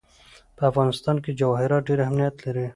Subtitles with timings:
[0.55, 2.65] په افغانستان کې جواهرات ډېر اهمیت لري.